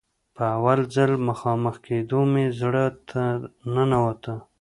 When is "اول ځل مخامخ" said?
0.55-1.75